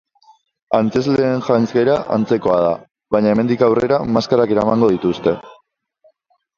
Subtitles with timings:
[0.77, 2.73] Antzezleen janzkera antzekoa da,
[3.19, 5.41] baina hemendik aurrera maskarak eramango dituzte.